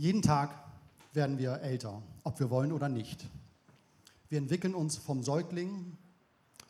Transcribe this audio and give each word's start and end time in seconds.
Jeden 0.00 0.22
Tag 0.22 0.54
werden 1.12 1.36
wir 1.36 1.60
älter, 1.60 2.00
ob 2.24 2.40
wir 2.40 2.48
wollen 2.48 2.72
oder 2.72 2.88
nicht. 2.88 3.26
Wir 4.30 4.38
entwickeln 4.38 4.74
uns 4.74 4.96
vom 4.96 5.22
Säugling 5.22 5.94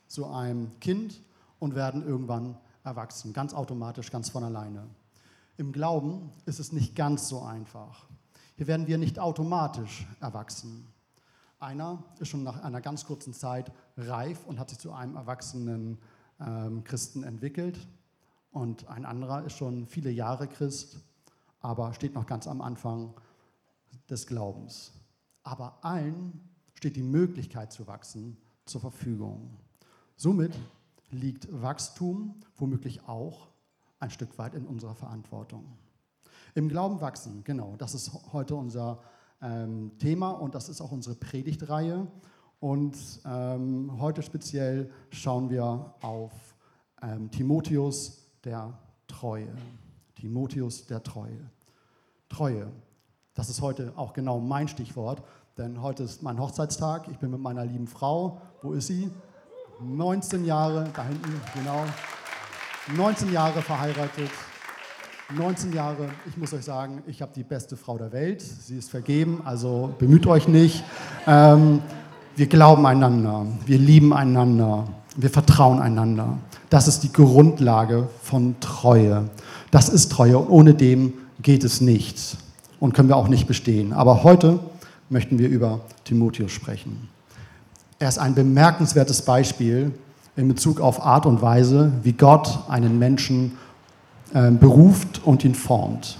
zu 0.08 0.26
einem 0.26 0.80
Kind 0.80 1.22
und 1.61 1.77
werden 1.77 2.04
irgendwann 2.04 2.58
erwachsen, 2.82 3.32
ganz 3.32 3.54
automatisch, 3.54 4.11
ganz 4.11 4.30
von 4.30 4.43
alleine. 4.43 4.85
Im 5.58 5.71
Glauben 5.71 6.32
ist 6.45 6.58
es 6.58 6.72
nicht 6.72 6.96
ganz 6.96 7.29
so 7.29 7.43
einfach. 7.43 8.08
Hier 8.56 8.66
werden 8.66 8.88
wir 8.88 8.98
nicht 8.98 9.21
automatisch 9.21 10.08
erwachsen. 10.19 10.88
Einer 11.60 12.03
ist 12.19 12.31
schon 12.31 12.42
nach 12.42 12.60
einer 12.65 12.81
ganz 12.81 13.04
kurzen 13.04 13.33
Zeit 13.33 13.71
reif 13.97 14.44
und 14.44 14.58
hat 14.58 14.71
sich 14.71 14.81
zu 14.81 14.92
einem 14.92 15.15
erwachsenen 15.15 15.99
ähm, 16.41 16.83
Christen 16.83 17.23
entwickelt. 17.23 17.78
Und 18.51 18.88
ein 18.88 19.06
anderer 19.06 19.45
ist 19.45 19.56
schon 19.56 19.87
viele 19.87 20.10
Jahre 20.10 20.48
Christ 20.48 20.97
aber 21.61 21.95
steht 21.95 22.15
noch 22.15 22.27
ganz 22.27 22.47
am 22.47 22.61
Anfang 22.61 23.15
des 24.09 24.27
Glaubens. 24.27 24.93
Aber 25.43 25.79
allen 25.83 26.48
steht 26.75 26.97
die 26.97 27.03
Möglichkeit 27.03 27.73
zu 27.73 27.87
wachsen 27.87 28.37
zur 28.65 28.80
Verfügung. 28.80 29.57
Somit 30.17 30.59
liegt 31.11 31.48
Wachstum 31.51 32.34
womöglich 32.57 33.07
auch 33.07 33.48
ein 33.98 34.11
Stück 34.11 34.39
weit 34.39 34.55
in 34.55 34.67
unserer 34.67 34.95
Verantwortung. 34.95 35.65
Im 36.55 36.69
Glauben 36.69 37.01
wachsen, 37.01 37.45
genau, 37.45 37.77
das 37.77 37.95
ist 37.95 38.11
heute 38.33 38.56
unser 38.56 39.03
ähm, 39.41 39.92
Thema 39.98 40.31
und 40.31 40.55
das 40.55 40.69
ist 40.69 40.81
auch 40.81 40.92
unsere 40.92 41.15
Predigtreihe. 41.15 42.06
Und 42.59 42.97
ähm, 43.25 43.98
heute 44.01 44.23
speziell 44.23 44.91
schauen 45.11 45.48
wir 45.48 45.95
auf 46.01 46.33
ähm, 47.03 47.31
Timotheus 47.31 48.27
der 48.45 48.79
Treue. 49.06 49.55
Timotheus 50.15 50.87
der 50.87 51.03
Treue. 51.03 51.51
Treue. 52.30 52.69
Das 53.34 53.51
ist 53.51 53.61
heute 53.61 53.93
auch 53.97 54.12
genau 54.12 54.39
mein 54.39 54.69
Stichwort, 54.69 55.23
denn 55.59 55.83
heute 55.83 56.05
ist 56.05 56.23
mein 56.23 56.39
Hochzeitstag. 56.39 57.09
Ich 57.11 57.19
bin 57.19 57.31
mit 57.33 57.41
meiner 57.41 57.64
lieben 57.67 57.89
Frau. 57.89 58.41
Wo 58.62 58.73
ist 58.73 58.86
sie? 58.86 59.11
19 59.83 60.45
Jahre, 60.45 60.89
da 60.95 61.05
hinten, 61.05 61.41
genau. 61.55 61.84
19 62.97 63.33
Jahre 63.33 63.61
verheiratet. 63.61 64.31
19 65.36 65.73
Jahre, 65.73 66.08
ich 66.28 66.36
muss 66.36 66.53
euch 66.55 66.64
sagen, 66.64 67.03
ich 67.06 67.20
habe 67.20 67.33
die 67.34 67.42
beste 67.42 67.77
Frau 67.77 67.98
der 67.98 68.12
Welt. 68.12 68.41
Sie 68.41 68.78
ist 68.78 68.91
vergeben, 68.91 69.42
also 69.45 69.92
bemüht 69.98 70.27
euch 70.27 70.48
nicht. 70.48 70.84
Ähm, 71.27 71.83
wir 72.36 72.47
glauben 72.47 72.86
einander, 72.86 73.47
wir 73.67 73.78
lieben 73.78 74.12
einander, 74.12 74.89
wir 75.17 75.31
vertrauen 75.31 75.81
einander. 75.81 76.39
Das 76.69 76.86
ist 76.86 77.03
die 77.03 77.12
Grundlage 77.12 78.08
von 78.23 78.58
Treue. 78.61 79.31
Das 79.70 79.89
ist 79.89 80.12
Treue 80.12 80.39
und 80.39 80.48
ohne 80.48 80.75
dem 80.75 81.12
geht 81.42 81.64
es 81.64 81.80
nicht 81.80 82.36
und 82.78 82.94
können 82.94 83.08
wir 83.08 83.16
auch 83.16 83.28
nicht 83.28 83.46
bestehen. 83.46 83.92
Aber 83.92 84.22
heute 84.24 84.60
möchten 85.08 85.38
wir 85.38 85.48
über 85.48 85.80
Timotheus 86.05 86.52
sprechen. 86.52 87.08
Er 87.98 88.08
ist 88.08 88.19
ein 88.19 88.34
bemerkenswertes 88.34 89.22
Beispiel 89.22 89.92
in 90.36 90.48
Bezug 90.48 90.80
auf 90.80 91.05
Art 91.05 91.27
und 91.27 91.42
Weise, 91.42 91.92
wie 92.02 92.12
Gott 92.12 92.61
einen 92.68 92.98
Menschen 92.98 93.58
äh, 94.33 94.50
beruft 94.50 95.20
und 95.24 95.44
ihn 95.44 95.55
formt. 95.55 96.16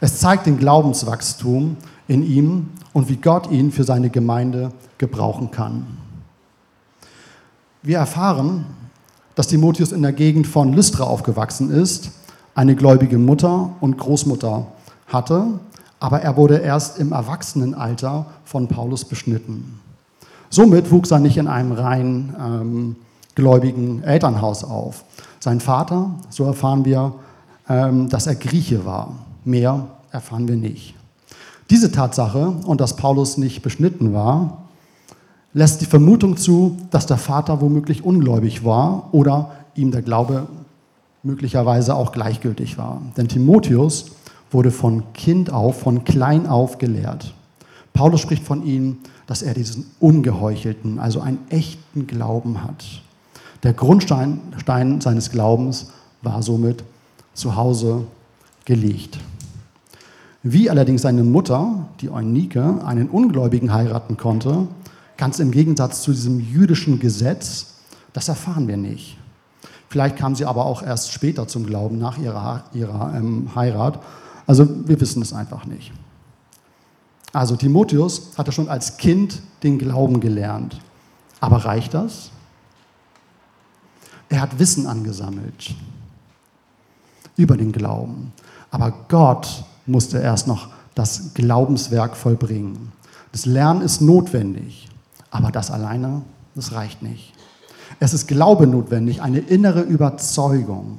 Es 0.00 0.18
zeigt 0.18 0.46
den 0.46 0.58
Glaubenswachstum 0.58 1.76
in 2.08 2.22
ihm 2.22 2.70
und 2.92 3.08
wie 3.08 3.16
Gott 3.16 3.50
ihn 3.50 3.72
für 3.72 3.84
seine 3.84 4.10
Gemeinde 4.10 4.72
gebrauchen 4.98 5.50
kann. 5.50 5.86
Wir 7.82 7.98
erfahren, 7.98 8.66
dass 9.34 9.48
Timotheus 9.48 9.92
in 9.92 10.02
der 10.02 10.12
Gegend 10.12 10.46
von 10.46 10.72
Lystra 10.72 11.04
aufgewachsen 11.04 11.70
ist, 11.70 12.10
eine 12.56 12.74
gläubige 12.74 13.18
Mutter 13.18 13.70
und 13.80 13.98
Großmutter 13.98 14.66
hatte, 15.06 15.60
aber 16.00 16.22
er 16.22 16.36
wurde 16.36 16.56
erst 16.56 16.98
im 16.98 17.12
Erwachsenenalter 17.12 18.26
von 18.44 18.66
Paulus 18.66 19.04
beschnitten. 19.04 19.78
Somit 20.48 20.90
wuchs 20.90 21.10
er 21.10 21.18
nicht 21.18 21.36
in 21.36 21.48
einem 21.48 21.72
rein 21.72 22.34
ähm, 22.40 22.96
gläubigen 23.34 24.02
Elternhaus 24.02 24.64
auf. 24.64 25.04
Sein 25.38 25.60
Vater, 25.60 26.10
so 26.30 26.44
erfahren 26.44 26.84
wir, 26.86 27.14
ähm, 27.68 28.08
dass 28.08 28.26
er 28.26 28.36
Grieche 28.36 28.86
war. 28.86 29.12
Mehr 29.44 29.86
erfahren 30.10 30.48
wir 30.48 30.56
nicht. 30.56 30.94
Diese 31.68 31.92
Tatsache 31.92 32.54
und 32.64 32.80
dass 32.80 32.96
Paulus 32.96 33.36
nicht 33.36 33.60
beschnitten 33.60 34.14
war, 34.14 34.62
lässt 35.52 35.82
die 35.82 35.86
Vermutung 35.86 36.38
zu, 36.38 36.78
dass 36.90 37.06
der 37.06 37.18
Vater 37.18 37.60
womöglich 37.60 38.02
ungläubig 38.02 38.64
war 38.64 39.12
oder 39.12 39.50
ihm 39.74 39.90
der 39.90 40.02
Glaube 40.02 40.46
möglicherweise 41.26 41.94
auch 41.94 42.12
gleichgültig 42.12 42.78
war. 42.78 43.02
Denn 43.16 43.28
Timotheus 43.28 44.06
wurde 44.50 44.70
von 44.70 45.12
Kind 45.12 45.52
auf, 45.52 45.80
von 45.80 46.04
klein 46.04 46.46
auf 46.46 46.78
gelehrt. 46.78 47.34
Paulus 47.92 48.20
spricht 48.20 48.44
von 48.44 48.64
ihm, 48.64 48.98
dass 49.26 49.42
er 49.42 49.54
diesen 49.54 49.86
ungeheuchelten, 50.00 50.98
also 50.98 51.20
einen 51.20 51.38
echten 51.50 52.06
Glauben 52.06 52.62
hat. 52.62 52.84
Der 53.62 53.72
Grundstein 53.72 54.40
Stein 54.58 55.00
seines 55.00 55.30
Glaubens 55.30 55.90
war 56.22 56.42
somit 56.42 56.84
zu 57.34 57.56
Hause 57.56 58.04
gelegt. 58.64 59.18
Wie 60.42 60.70
allerdings 60.70 61.02
seine 61.02 61.24
Mutter, 61.24 61.88
die 62.00 62.10
Eunike, 62.10 62.84
einen 62.84 63.08
Ungläubigen 63.08 63.72
heiraten 63.72 64.16
konnte, 64.16 64.68
Ganz 65.16 65.38
im 65.38 65.50
Gegensatz 65.50 66.02
zu 66.02 66.12
diesem 66.12 66.40
jüdischen 66.40 66.98
Gesetz, 66.98 67.74
das 68.12 68.28
erfahren 68.28 68.68
wir 68.68 68.76
nicht. 68.76 69.16
Vielleicht 69.88 70.16
kam 70.16 70.34
sie 70.34 70.44
aber 70.44 70.66
auch 70.66 70.82
erst 70.82 71.12
später 71.12 71.46
zum 71.46 71.66
Glauben, 71.66 71.98
nach 71.98 72.18
ihrer, 72.18 72.64
ihrer 72.72 73.14
ähm, 73.16 73.54
Heirat. 73.54 74.00
Also 74.46 74.66
wir 74.86 75.00
wissen 75.00 75.22
es 75.22 75.32
einfach 75.32 75.64
nicht. 75.64 75.92
Also 77.32 77.56
Timotheus 77.56 78.32
hatte 78.36 78.52
schon 78.52 78.68
als 78.68 78.96
Kind 78.96 79.42
den 79.62 79.78
Glauben 79.78 80.20
gelernt. 80.20 80.80
Aber 81.40 81.64
reicht 81.64 81.94
das? 81.94 82.30
Er 84.28 84.40
hat 84.40 84.58
Wissen 84.58 84.86
angesammelt 84.86 85.74
über 87.36 87.56
den 87.56 87.72
Glauben. 87.72 88.32
Aber 88.70 88.92
Gott 89.08 89.64
musste 89.86 90.18
erst 90.18 90.46
noch 90.46 90.68
das 90.94 91.34
Glaubenswerk 91.34 92.16
vollbringen. 92.16 92.92
Das 93.32 93.46
Lernen 93.46 93.82
ist 93.82 94.00
notwendig. 94.00 94.88
Aber 95.30 95.52
das 95.52 95.70
alleine, 95.70 96.22
das 96.54 96.72
reicht 96.72 97.02
nicht. 97.02 97.34
Es 98.00 98.14
ist 98.14 98.28
Glaube 98.28 98.66
notwendig, 98.66 99.22
eine 99.22 99.38
innere 99.38 99.82
Überzeugung. 99.82 100.98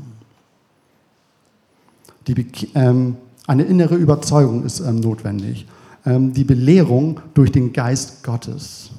Die, 2.27 2.45
ähm, 2.75 3.15
eine 3.45 3.63
innere 3.63 3.95
Überzeugung 3.95 4.63
ist 4.63 4.79
ähm, 4.79 4.99
notwendig. 4.99 5.67
Ähm, 6.05 6.33
die 6.33 6.43
Belehrung 6.43 7.19
durch 7.33 7.51
den 7.51 7.71
Geist 7.71 8.23
Gottes. 8.23 8.89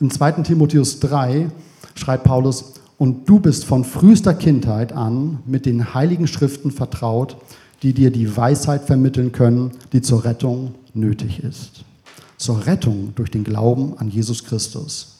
Im 0.00 0.10
2. 0.10 0.42
Timotheus 0.42 1.00
3 1.00 1.50
schreibt 1.94 2.24
Paulus, 2.24 2.74
und 2.98 3.28
du 3.28 3.38
bist 3.38 3.64
von 3.64 3.84
frühester 3.84 4.34
Kindheit 4.34 4.92
an 4.92 5.38
mit 5.46 5.66
den 5.66 5.94
heiligen 5.94 6.26
Schriften 6.26 6.72
vertraut, 6.72 7.36
die 7.84 7.92
dir 7.92 8.10
die 8.10 8.36
Weisheit 8.36 8.82
vermitteln 8.82 9.30
können, 9.30 9.70
die 9.92 10.02
zur 10.02 10.24
Rettung 10.24 10.74
nötig 10.94 11.44
ist 11.44 11.84
zur 12.38 12.64
Rettung 12.66 13.12
durch 13.16 13.30
den 13.30 13.44
Glauben 13.44 13.98
an 13.98 14.08
Jesus 14.08 14.44
Christus. 14.44 15.17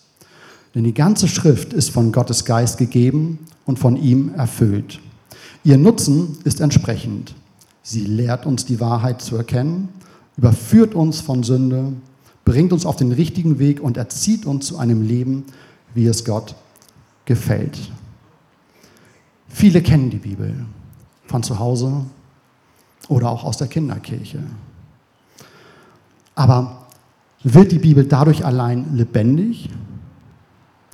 Denn 0.74 0.84
die 0.84 0.94
ganze 0.94 1.28
Schrift 1.28 1.72
ist 1.72 1.90
von 1.90 2.12
Gottes 2.12 2.44
Geist 2.44 2.78
gegeben 2.78 3.38
und 3.64 3.78
von 3.78 3.96
ihm 3.96 4.34
erfüllt. 4.34 5.00
Ihr 5.64 5.78
Nutzen 5.78 6.38
ist 6.44 6.60
entsprechend. 6.60 7.34
Sie 7.82 8.04
lehrt 8.04 8.46
uns 8.46 8.64
die 8.64 8.80
Wahrheit 8.80 9.22
zu 9.22 9.36
erkennen, 9.36 9.88
überführt 10.36 10.94
uns 10.94 11.20
von 11.20 11.42
Sünde, 11.42 11.92
bringt 12.44 12.72
uns 12.72 12.86
auf 12.86 12.96
den 12.96 13.12
richtigen 13.12 13.58
Weg 13.58 13.80
und 13.80 13.96
erzieht 13.96 14.46
uns 14.46 14.66
zu 14.66 14.78
einem 14.78 15.02
Leben, 15.02 15.44
wie 15.94 16.06
es 16.06 16.24
Gott 16.24 16.54
gefällt. 17.24 17.78
Viele 19.48 19.82
kennen 19.82 20.10
die 20.10 20.18
Bibel 20.18 20.64
von 21.26 21.42
zu 21.42 21.58
Hause 21.58 22.04
oder 23.08 23.30
auch 23.30 23.44
aus 23.44 23.56
der 23.56 23.68
Kinderkirche. 23.68 24.40
Aber 26.34 26.86
wird 27.42 27.72
die 27.72 27.78
Bibel 27.78 28.04
dadurch 28.04 28.44
allein 28.44 28.96
lebendig? 28.96 29.68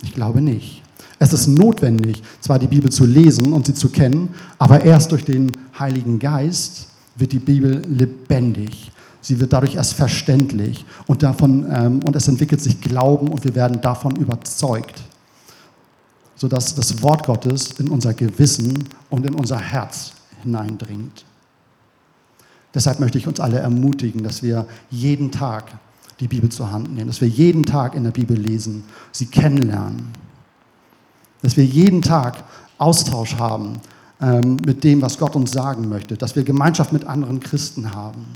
Ich 0.05 0.15
glaube 0.15 0.41
nicht. 0.41 0.83
Es 1.19 1.33
ist 1.33 1.47
notwendig, 1.47 2.23
zwar 2.41 2.59
die 2.59 2.67
Bibel 2.67 2.91
zu 2.91 3.07
lesen 3.07 3.53
und 3.53 3.67
sie 3.67 3.75
zu 3.75 3.89
kennen, 3.89 4.35
aber 4.59 4.85
erst 4.85 5.13
durch 5.13 5.25
den 5.25 5.51
Heiligen 5.79 6.19
Geist 6.19 6.89
wird 7.17 7.33
die 7.33 7.39
Bibel 7.39 7.83
lebendig. 7.87 8.91
Sie 9.21 9.41
wird 9.41 9.53
dadurch 9.53 9.77
erst 9.77 9.95
verständlich 9.95 10.85
und, 11.07 11.23
davon, 11.23 11.67
ähm, 11.71 12.01
und 12.05 12.15
es 12.15 12.29
entwickelt 12.29 12.61
sich 12.61 12.81
Glauben 12.81 13.29
und 13.29 13.43
wir 13.45 13.55
werden 13.55 13.81
davon 13.81 14.17
überzeugt, 14.17 15.03
sodass 16.37 16.75
das 16.75 17.01
Wort 17.03 17.25
Gottes 17.25 17.73
in 17.79 17.89
unser 17.89 18.13
Gewissen 18.13 18.85
und 19.09 19.25
in 19.25 19.35
unser 19.35 19.59
Herz 19.59 20.13
hineindringt. 20.43 21.25
Deshalb 22.75 23.01
möchte 23.01 23.17
ich 23.17 23.27
uns 23.27 23.41
alle 23.41 23.61
ermutigen, 23.61 24.23
dass 24.25 24.43
wir 24.43 24.67
jeden 24.91 25.31
Tag 25.31 25.73
die 26.21 26.29
Bibel 26.29 26.51
zur 26.51 26.71
Hand 26.71 26.93
nehmen, 26.93 27.09
dass 27.09 27.21
wir 27.21 27.29
jeden 27.29 27.65
Tag 27.65 27.95
in 27.95 28.05
der 28.05 28.11
Bibel 28.11 28.37
lesen, 28.37 28.85
sie 29.13 29.27
kennenlernen, 29.27 30.09
dass 31.43 31.57
wir 31.57 31.65
jeden 31.65 32.03
Tag 32.03 32.45
Austausch 32.79 33.37
haben 33.37 33.81
ähm, 34.21 34.57
mit 34.65 34.85
dem, 34.85 35.03
was 35.03 35.19
Gott 35.19 35.37
uns 35.37 35.53
sagen 35.53 35.89
möchte, 35.89 36.17
dass 36.17 36.37
wir 36.37 36.45
Gemeinschaft 36.45 36.93
mit 36.93 37.05
anderen 37.05 37.41
Christen 37.41 37.95
haben 37.95 38.27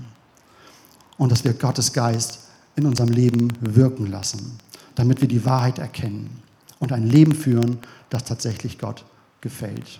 und 1.17 1.31
dass 1.31 1.43
wir 1.43 1.53
Gottes 1.53 1.93
Geist 1.93 2.39
in 2.75 2.85
unserem 2.85 3.09
Leben 3.09 3.49
wirken 3.61 4.07
lassen, 4.07 4.57
damit 4.95 5.21
wir 5.21 5.27
die 5.27 5.45
Wahrheit 5.45 5.79
erkennen 5.79 6.41
und 6.79 6.91
ein 6.91 7.07
Leben 7.07 7.33
führen, 7.33 7.79
das 8.09 8.23
tatsächlich 8.23 8.79
Gott 8.79 9.05
gefällt. 9.41 9.99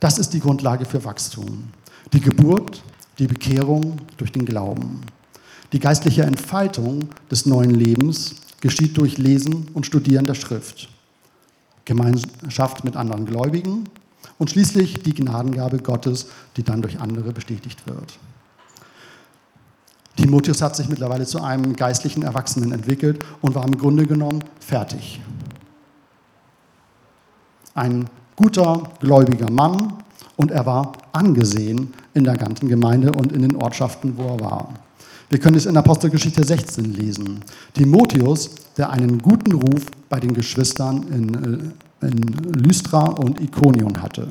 Das 0.00 0.18
ist 0.18 0.30
die 0.30 0.40
Grundlage 0.40 0.84
für 0.84 1.04
Wachstum. 1.04 1.64
Die 2.12 2.20
Geburt, 2.20 2.82
die 3.18 3.26
Bekehrung 3.26 3.98
durch 4.16 4.32
den 4.32 4.44
Glauben. 4.44 5.00
Die 5.72 5.78
geistliche 5.78 6.22
Entfaltung 6.22 7.08
des 7.30 7.46
neuen 7.46 7.70
Lebens 7.70 8.36
geschieht 8.60 8.96
durch 8.98 9.16
Lesen 9.16 9.68
und 9.72 9.86
Studieren 9.86 10.26
der 10.26 10.34
Schrift, 10.34 10.88
Gemeinschaft 11.86 12.84
mit 12.84 12.94
anderen 12.94 13.24
Gläubigen 13.24 13.88
und 14.38 14.50
schließlich 14.50 15.02
die 15.02 15.14
Gnadengabe 15.14 15.78
Gottes, 15.78 16.26
die 16.56 16.62
dann 16.62 16.82
durch 16.82 17.00
andere 17.00 17.32
bestätigt 17.32 17.86
wird. 17.86 18.18
Timotheus 20.16 20.60
hat 20.60 20.76
sich 20.76 20.88
mittlerweile 20.90 21.24
zu 21.24 21.42
einem 21.42 21.74
geistlichen 21.74 22.22
Erwachsenen 22.22 22.72
entwickelt 22.72 23.24
und 23.40 23.54
war 23.54 23.64
im 23.64 23.78
Grunde 23.78 24.06
genommen 24.06 24.44
fertig. 24.60 25.20
Ein 27.74 28.10
guter, 28.36 28.90
gläubiger 29.00 29.50
Mann 29.50 29.94
und 30.36 30.50
er 30.50 30.66
war 30.66 30.92
angesehen 31.12 31.94
in 32.12 32.24
der 32.24 32.36
ganzen 32.36 32.68
Gemeinde 32.68 33.12
und 33.12 33.32
in 33.32 33.40
den 33.40 33.56
Ortschaften, 33.56 34.18
wo 34.18 34.26
er 34.26 34.40
war. 34.40 34.74
Wir 35.32 35.38
können 35.38 35.56
es 35.56 35.64
in 35.64 35.78
Apostelgeschichte 35.78 36.44
16 36.44 36.92
lesen. 36.92 37.42
Timotheus, 37.72 38.50
der 38.76 38.90
einen 38.90 39.16
guten 39.16 39.52
Ruf 39.52 39.86
bei 40.10 40.20
den 40.20 40.34
Geschwistern 40.34 41.04
in, 41.04 41.72
äh, 42.02 42.06
in 42.06 42.18
Lystra 42.52 43.06
und 43.06 43.40
Ikonion 43.40 44.02
hatte. 44.02 44.28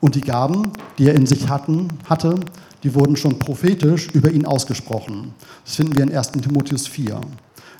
Und 0.00 0.14
die 0.14 0.22
Gaben, 0.22 0.72
die 0.96 1.08
er 1.08 1.14
in 1.14 1.26
sich 1.26 1.50
hatten, 1.50 1.88
hatte, 2.06 2.40
die 2.84 2.94
wurden 2.94 3.16
schon 3.16 3.38
prophetisch 3.38 4.08
über 4.14 4.30
ihn 4.30 4.46
ausgesprochen. 4.46 5.34
Das 5.66 5.76
finden 5.76 5.94
wir 5.94 6.04
in 6.04 6.16
1 6.16 6.32
Timotheus 6.32 6.86
4. 6.86 7.20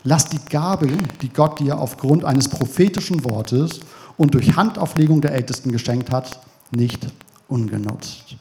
Lass 0.05 0.29
die 0.29 0.45
Gabe, 0.51 0.89
die 1.23 1.31
Gott 1.31 1.61
dir 1.61 1.79
aufgrund 1.79 2.27
eines 2.27 2.49
prophetischen 2.49 3.25
Wortes 3.25 3.81
und 4.19 4.35
durch 4.35 4.55
Handauflegung 4.55 5.23
der 5.23 5.33
Ältesten 5.33 5.73
geschenkt 5.73 6.11
hat, 6.11 6.41
nicht 6.73 7.07
ungenutzt. 7.49 8.37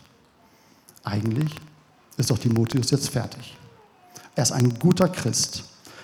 Eigentlich 1.06 1.56
ist 2.18 2.30
doch 2.30 2.38
Timotheus 2.38 2.92
jetzt 2.92 3.12
fertig. 3.12 3.56
Er 4.38 4.44
ist 4.44 4.52
ein 4.52 4.78
guter 4.78 5.10
Christ. 5.10 5.64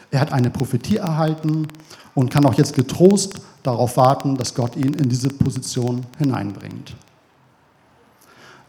Er 0.10 0.20
hat 0.20 0.34
eine 0.34 0.50
Prophetie 0.50 0.98
erhalten 0.98 1.68
und 2.16 2.32
kann 2.32 2.46
auch 2.48 2.56
jetzt 2.56 2.74
getrost 2.74 3.36
darauf 3.62 3.96
warten, 3.96 4.36
dass 4.38 4.56
Gott 4.56 4.76
ihn 4.76 4.96
in 4.96 5.08
diese 5.08 5.30
Position 5.30 6.04
hineinbringt. 6.18 6.96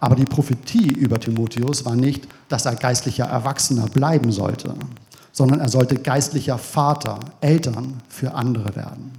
Aber 0.00 0.16
die 0.16 0.26
Prophetie 0.26 0.93
über 0.93 1.19
Timotheus 1.19 1.87
war 1.87 1.96
nicht, 1.96 2.28
dass 2.50 2.66
er 2.66 2.75
geistlicher 2.76 3.25
Erwachsener 3.25 3.87
bleiben 3.87 4.32
sollte, 4.32 4.75
sondern 5.32 5.61
er 5.61 5.70
sollte 5.70 5.96
geistlicher 5.96 6.58
Vater, 6.58 7.19
Eltern 7.40 8.02
für 8.11 8.34
andere 8.34 8.76
werden. 8.76 9.12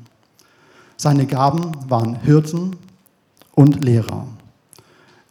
Seine 0.96 1.26
Gaben 1.26 1.72
waren 1.90 2.18
Hirten 2.22 2.76
und 3.56 3.84
Lehrer. 3.84 4.28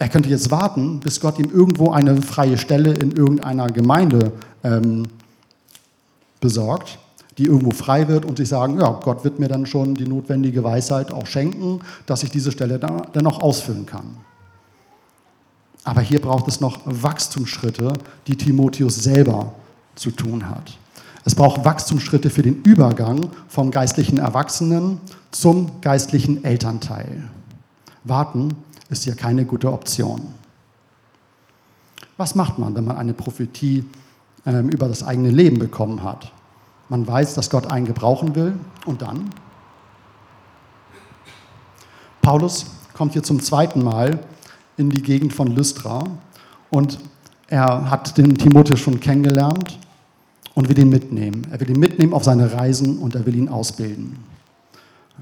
Er 0.00 0.08
könnte 0.08 0.28
jetzt 0.28 0.50
warten, 0.50 0.98
bis 0.98 1.20
Gott 1.20 1.38
ihm 1.38 1.50
irgendwo 1.52 1.92
eine 1.92 2.20
freie 2.20 2.58
Stelle 2.58 2.94
in 2.94 3.12
irgendeiner 3.12 3.68
Gemeinde 3.68 4.32
ähm, 4.64 5.04
besorgt, 6.40 6.98
die 7.38 7.44
irgendwo 7.44 7.70
frei 7.70 8.08
wird 8.08 8.24
und 8.24 8.38
sich 8.38 8.48
sagen, 8.48 8.80
ja, 8.80 8.90
Gott 8.90 9.24
wird 9.24 9.38
mir 9.38 9.48
dann 9.48 9.66
schon 9.66 9.94
die 9.94 10.06
notwendige 10.06 10.64
Weisheit 10.64 11.12
auch 11.12 11.26
schenken, 11.26 11.80
dass 12.06 12.22
ich 12.22 12.30
diese 12.30 12.52
Stelle 12.52 12.78
dann 12.78 13.26
auch 13.26 13.40
ausfüllen 13.40 13.86
kann. 13.86 14.16
Aber 15.84 16.00
hier 16.00 16.20
braucht 16.20 16.48
es 16.48 16.60
noch 16.60 16.80
Wachstumsschritte, 16.84 17.92
die 18.26 18.36
Timotheus 18.36 18.96
selber 18.96 19.54
zu 19.94 20.10
tun 20.10 20.48
hat. 20.48 20.78
Es 21.26 21.34
braucht 21.34 21.64
Wachstumsschritte 21.64 22.30
für 22.30 22.42
den 22.42 22.62
Übergang 22.62 23.30
vom 23.48 23.70
geistlichen 23.70 24.18
Erwachsenen 24.18 25.00
zum 25.30 25.80
geistlichen 25.80 26.44
Elternteil. 26.44 27.28
Warten 28.04 28.54
ist 28.90 29.04
hier 29.04 29.14
keine 29.14 29.44
gute 29.44 29.72
Option. 29.72 30.20
Was 32.16 32.34
macht 32.34 32.58
man, 32.58 32.74
wenn 32.74 32.84
man 32.84 32.96
eine 32.96 33.14
Prophetie 33.14 33.84
äh, 34.44 34.60
über 34.60 34.88
das 34.88 35.02
eigene 35.02 35.30
Leben 35.30 35.58
bekommen 35.58 36.02
hat? 36.02 36.32
Man 36.88 37.06
weiß, 37.06 37.34
dass 37.34 37.50
Gott 37.50 37.70
einen 37.70 37.86
gebrauchen 37.86 38.34
will 38.34 38.54
und 38.86 39.02
dann? 39.02 39.30
Paulus 42.22 42.66
kommt 42.94 43.12
hier 43.12 43.22
zum 43.22 43.40
zweiten 43.40 43.82
Mal 43.82 44.18
in 44.76 44.90
die 44.90 45.02
Gegend 45.02 45.32
von 45.32 45.48
Lystra 45.48 46.04
und 46.70 46.98
er 47.48 47.90
hat 47.90 48.16
den 48.16 48.36
Timotheus 48.36 48.80
schon 48.80 49.00
kennengelernt 49.00 49.78
und 50.54 50.68
will 50.68 50.78
ihn 50.78 50.88
mitnehmen. 50.88 51.46
Er 51.50 51.60
will 51.60 51.70
ihn 51.70 51.78
mitnehmen 51.78 52.14
auf 52.14 52.24
seine 52.24 52.52
Reisen 52.52 52.98
und 52.98 53.14
er 53.14 53.26
will 53.26 53.36
ihn 53.36 53.48
ausbilden. 53.48 54.16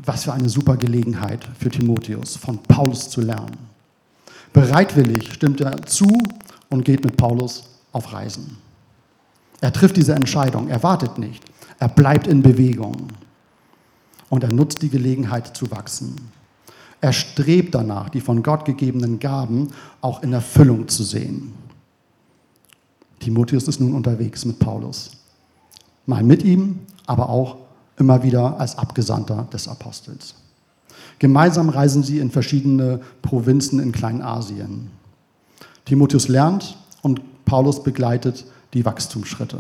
Was 0.04 0.25
für 0.25 0.32
eine 0.32 0.48
super 0.48 0.76
Gelegenheit 0.76 1.46
für 1.58 1.70
Timotheus, 1.70 2.36
von 2.36 2.62
Paulus 2.62 3.10
zu 3.10 3.20
lernen. 3.20 3.56
Bereitwillig 4.52 5.32
stimmt 5.32 5.60
er 5.60 5.82
zu 5.82 6.06
und 6.70 6.84
geht 6.84 7.04
mit 7.04 7.16
Paulus 7.16 7.64
auf 7.92 8.12
Reisen. 8.12 8.56
Er 9.62 9.73
trifft 9.73 9.97
diese 9.97 10.14
Entscheidung, 10.14 10.69
er 10.69 10.82
wartet 10.82 11.19
nicht, 11.19 11.44
er 11.79 11.88
bleibt 11.88 12.26
in 12.26 12.43
Bewegung 12.43 13.06
und 14.29 14.43
er 14.43 14.53
nutzt 14.53 14.82
die 14.82 14.88
Gelegenheit 14.88 15.56
zu 15.56 15.70
wachsen. 15.70 16.17
Er 17.00 17.12
strebt 17.12 17.75
danach, 17.75 18.09
die 18.09 18.20
von 18.20 18.43
Gott 18.43 18.64
gegebenen 18.64 19.20
Gaben 19.20 19.69
auch 20.00 20.25
in 20.25 20.32
Erfüllung 20.32 20.88
zu 20.88 21.05
sehen. 21.05 21.53
Timotheus 23.20 23.69
ist 23.69 23.81
nun 23.81 23.94
unterwegs 23.94 24.44
mit 24.44 24.59
Paulus. 24.59 25.12
Mal 26.06 26.25
mit 26.25 26.43
ihm, 26.43 26.81
aber 27.06 27.29
auch 27.29 27.56
immer 27.97 28.25
wieder 28.25 28.59
als 28.59 28.76
Abgesandter 28.76 29.47
des 29.53 29.69
Apostels. 29.69 30.35
Gemeinsam 31.20 31.69
reisen 31.69 32.03
sie 32.03 32.19
in 32.19 32.32
verschiedene 32.32 33.00
Provinzen 33.23 33.79
in 33.79 33.93
Kleinasien. 33.93 34.91
Timotheus 35.85 36.26
lernt 36.26 36.76
und 37.03 37.20
Paulus 37.44 37.85
begleitet 37.85 38.44
die 38.74 38.84
Wachstumsschritte 38.84 39.58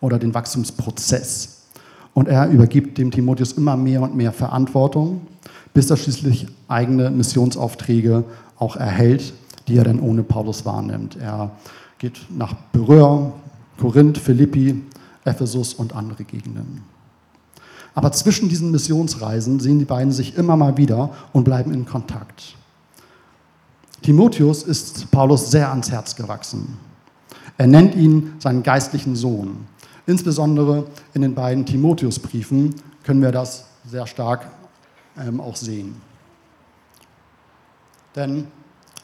oder 0.00 0.18
den 0.18 0.34
Wachstumsprozess. 0.34 1.62
Und 2.14 2.28
er 2.28 2.48
übergibt 2.48 2.98
dem 2.98 3.10
Timotheus 3.10 3.52
immer 3.52 3.76
mehr 3.76 4.02
und 4.02 4.16
mehr 4.16 4.32
Verantwortung, 4.32 5.22
bis 5.72 5.90
er 5.90 5.96
schließlich 5.96 6.46
eigene 6.66 7.10
Missionsaufträge 7.10 8.24
auch 8.58 8.76
erhält, 8.76 9.32
die 9.68 9.76
er 9.76 9.84
dann 9.84 10.00
ohne 10.00 10.22
Paulus 10.22 10.64
wahrnimmt. 10.64 11.16
Er 11.16 11.52
geht 11.98 12.26
nach 12.30 12.54
Beröa, 12.72 13.32
Korinth, 13.80 14.18
Philippi, 14.18 14.82
Ephesus 15.24 15.74
und 15.74 15.94
andere 15.94 16.24
Gegenden. 16.24 16.82
Aber 17.94 18.12
zwischen 18.12 18.48
diesen 18.48 18.70
Missionsreisen 18.70 19.60
sehen 19.60 19.78
die 19.78 19.84
beiden 19.84 20.12
sich 20.12 20.36
immer 20.36 20.56
mal 20.56 20.76
wieder 20.76 21.10
und 21.32 21.44
bleiben 21.44 21.72
in 21.72 21.84
Kontakt. 21.84 22.56
Timotheus 24.02 24.62
ist 24.62 25.10
Paulus 25.10 25.50
sehr 25.50 25.70
ans 25.70 25.90
Herz 25.90 26.14
gewachsen. 26.14 26.78
Er 27.58 27.66
nennt 27.66 27.94
ihn 27.94 28.34
seinen 28.38 28.62
geistlichen 28.62 29.16
Sohn. 29.16 29.66
Insbesondere 30.06 30.86
in 31.12 31.22
den 31.22 31.34
beiden 31.34 31.66
Timotheusbriefen 31.66 32.74
können 33.02 33.20
wir 33.20 33.32
das 33.32 33.66
sehr 33.84 34.06
stark 34.06 34.50
ähm, 35.20 35.40
auch 35.40 35.56
sehen. 35.56 36.00
Denn 38.16 38.46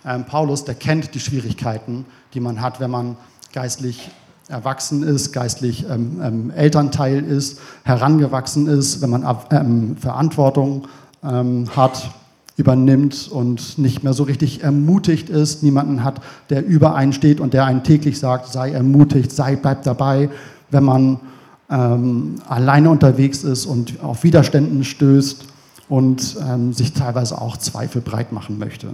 ähm, 0.06 0.24
Paulus, 0.24 0.64
der 0.64 0.76
kennt 0.76 1.14
die 1.14 1.20
Schwierigkeiten, 1.20 2.06
die 2.32 2.40
man 2.40 2.60
hat, 2.60 2.80
wenn 2.80 2.90
man 2.90 3.16
geistlich 3.52 4.10
erwachsen 4.48 5.02
ist, 5.02 5.32
geistlich 5.32 5.88
ähm, 5.88 6.20
ähm, 6.22 6.50
Elternteil 6.50 7.24
ist, 7.24 7.60
herangewachsen 7.82 8.66
ist, 8.66 9.00
wenn 9.02 9.10
man 9.10 9.38
ähm, 9.50 9.96
Verantwortung 9.96 10.86
ähm, 11.22 11.68
hat, 11.74 12.10
übernimmt 12.56 13.28
und 13.30 13.78
nicht 13.78 14.04
mehr 14.04 14.12
so 14.12 14.22
richtig 14.22 14.62
ermutigt 14.62 15.28
ist, 15.28 15.62
niemanden 15.62 16.04
hat, 16.04 16.20
der 16.50 16.64
über 16.64 16.94
einen 16.94 17.12
steht 17.12 17.40
und 17.40 17.52
der 17.52 17.64
einen 17.64 17.82
täglich 17.82 18.18
sagt, 18.18 18.52
sei 18.52 18.70
ermutigt, 18.70 19.32
sei, 19.32 19.56
bleib 19.56 19.82
dabei, 19.82 20.30
wenn 20.70 20.84
man 20.84 21.20
ähm, 21.68 22.36
alleine 22.48 22.90
unterwegs 22.90 23.42
ist 23.42 23.66
und 23.66 24.00
auf 24.02 24.22
Widerständen 24.22 24.84
stößt 24.84 25.46
und 25.88 26.36
ähm, 26.48 26.72
sich 26.72 26.92
teilweise 26.92 27.40
auch 27.40 27.56
Zweifel 27.56 28.00
breit 28.00 28.32
machen 28.32 28.58
möchte. 28.58 28.88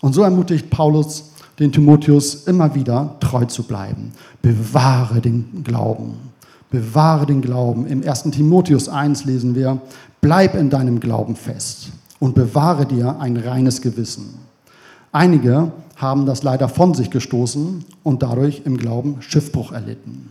Und 0.00 0.12
so 0.12 0.22
ermutigt 0.22 0.70
Paulus 0.70 1.32
den 1.60 1.72
Timotheus 1.72 2.46
immer 2.46 2.74
wieder 2.74 3.16
treu 3.20 3.44
zu 3.44 3.64
bleiben. 3.64 4.12
Bewahre 4.42 5.20
den 5.20 5.62
Glauben. 5.64 6.14
Bewahre 6.70 7.26
den 7.26 7.42
Glauben. 7.42 7.86
Im 7.86 8.06
1. 8.06 8.24
Timotheus 8.24 8.88
1 8.88 9.24
lesen 9.24 9.54
wir, 9.54 9.80
bleib 10.20 10.54
in 10.54 10.70
deinem 10.70 11.00
Glauben 11.00 11.34
fest 11.34 11.90
und 12.20 12.34
bewahre 12.34 12.86
dir 12.86 13.20
ein 13.20 13.36
reines 13.36 13.80
Gewissen. 13.80 14.34
Einige 15.12 15.72
haben 15.96 16.26
das 16.26 16.42
leider 16.42 16.68
von 16.68 16.94
sich 16.94 17.10
gestoßen 17.10 17.84
und 18.02 18.22
dadurch 18.22 18.62
im 18.64 18.76
Glauben 18.76 19.20
Schiffbruch 19.22 19.72
erlitten. 19.72 20.30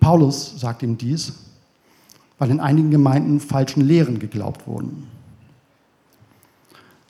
Paulus 0.00 0.58
sagt 0.58 0.82
ihm 0.82 0.98
dies, 0.98 1.32
weil 2.38 2.50
in 2.50 2.60
einigen 2.60 2.90
Gemeinden 2.90 3.40
falschen 3.40 3.80
Lehren 3.82 4.18
geglaubt 4.18 4.66
wurden. 4.66 5.08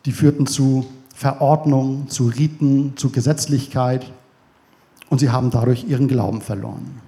die 0.04 0.12
führten 0.12 0.46
zu 0.46 0.86
Verordnung, 1.14 2.08
zu 2.08 2.28
Riten, 2.28 2.96
zu 2.96 3.10
Gesetzlichkeit 3.10 4.10
und 5.10 5.18
sie 5.18 5.30
haben 5.30 5.50
dadurch 5.50 5.84
ihren 5.84 6.08
Glauben 6.08 6.40
verloren. 6.40 7.00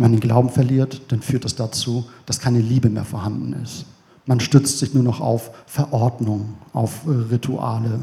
Wenn 0.00 0.12
man 0.12 0.12
den 0.12 0.26
Glauben 0.26 0.48
verliert, 0.48 1.02
dann 1.08 1.20
führt 1.20 1.44
das 1.44 1.56
dazu, 1.56 2.06
dass 2.24 2.40
keine 2.40 2.60
Liebe 2.60 2.88
mehr 2.88 3.04
vorhanden 3.04 3.52
ist. 3.62 3.84
Man 4.24 4.40
stützt 4.40 4.78
sich 4.78 4.94
nur 4.94 5.02
noch 5.02 5.20
auf 5.20 5.50
Verordnung, 5.66 6.54
auf 6.72 7.06
äh, 7.06 7.10
Rituale. 7.10 8.00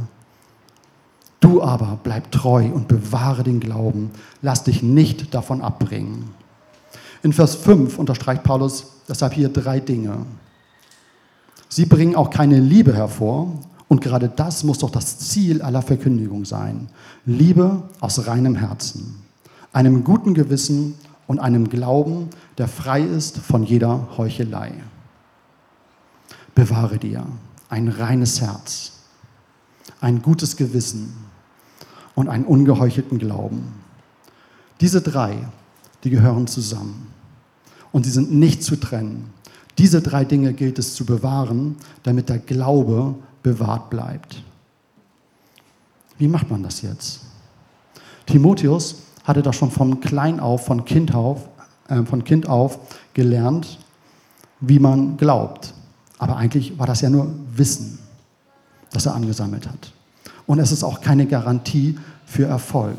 Du 1.40 1.64
aber 1.64 1.98
bleib 2.04 2.32
treu 2.32 2.66
und 2.72 2.88
bewahre 2.88 3.42
den 3.42 3.60
Glauben. 3.60 4.12
Lass 4.44 4.64
dich 4.64 4.84
nicht 4.84 5.34
davon 5.34 5.64
abbringen. 5.64 6.26
In 7.24 7.34
Vers 7.34 7.56
5 7.56 7.98
unterstreicht 7.98 8.44
Paulus 8.44 8.86
deshalb 9.10 9.34
hier 9.34 9.50
drei 9.50 9.80
Dinge. 9.80 10.18
Sie 11.68 11.88
bringen 11.88 12.16
auch 12.16 12.30
keine 12.30 12.60
Liebe 12.60 12.94
hervor. 12.94 13.58
Und 13.88 14.02
gerade 14.02 14.30
das 14.30 14.64
muss 14.64 14.78
doch 14.78 14.92
das 14.92 15.18
Ziel 15.18 15.64
aller 15.64 15.82
Verkündigung 15.82 16.46
sein. 16.46 16.90
Liebe 17.26 17.82
aus 18.02 18.28
reinem 18.28 18.54
Herzen, 18.54 19.16
einem 19.74 20.04
guten 20.04 20.36
Gewissen 20.36 20.94
und 21.28 21.40
einem 21.40 21.70
Glauben, 21.70 22.30
der 22.58 22.68
frei 22.68 23.02
ist 23.02 23.38
von 23.38 23.64
jeder 23.64 24.18
Heuchelei. 24.18 24.74
Bewahre 26.56 26.98
dir 26.98 27.26
ein 27.70 27.90
reines 27.90 28.42
Herz, 28.42 28.94
ein 30.00 30.22
gutes 30.22 30.56
Gewissen 30.56 31.14
und 32.16 32.30
einen 32.30 32.46
ungeheuchelten 32.46 33.20
Glauben. 33.20 33.74
Diese 34.80 35.02
drei, 35.02 35.38
die 36.04 36.10
gehören 36.10 36.48
zusammen 36.48 37.12
und 37.92 38.06
sie 38.06 38.12
sind 38.12 38.32
nicht 38.32 38.64
zu 38.64 38.80
trennen. 38.80 39.32
Diese 39.78 40.02
drei 40.02 40.26
Dinge 40.26 40.54
gilt 40.54 40.80
es 40.80 40.96
zu 40.96 41.06
bewahren, 41.06 41.76
damit 42.04 42.30
der 42.30 42.40
Glaube 42.40 43.16
bewahrt 43.44 43.90
bleibt. 43.90 44.42
Wie 46.18 46.28
macht 46.28 46.50
man 46.50 46.64
das 46.64 46.82
jetzt? 46.82 47.22
Timotheus 48.26 49.04
hatte 49.28 49.42
das 49.42 49.58
schon 49.58 49.70
von 49.70 50.00
klein 50.00 50.40
auf, 50.40 50.66
von 50.66 50.86
Kind 50.86 51.14
auf, 51.14 51.50
äh, 51.90 52.04
von 52.04 52.24
kind 52.24 52.48
auf 52.48 52.80
gelernt, 53.14 53.78
wie 54.62 54.80
man 54.80 55.18
glaubt. 55.18 55.74
Aber 56.18 56.38
eigentlich 56.38 56.80
war 56.80 56.88
das 56.88 57.02
ja 57.02 57.10
nur 57.10 57.34
Wissen, 57.54 58.00
das 58.92 59.06
er 59.06 59.16
angesammelt 59.16 59.68
hat. 59.68 59.92
Und 60.48 60.60
es 60.60 60.72
ist 60.72 60.84
auch 60.84 61.02
keine 61.02 61.28
Garantie 61.28 62.00
für 62.26 62.46
Erfolg. 62.46 62.98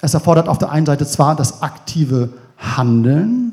Es 0.00 0.14
erfordert 0.14 0.48
auf 0.48 0.58
der 0.58 0.70
einen 0.70 0.86
Seite 0.86 1.06
zwar 1.06 1.36
das 1.36 1.62
aktive 1.62 2.30
Handeln, 2.56 3.52